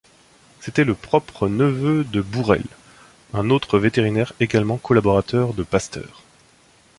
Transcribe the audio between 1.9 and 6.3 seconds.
de Bourrel, un autre vétérinaire également collaborateur de Pasteur.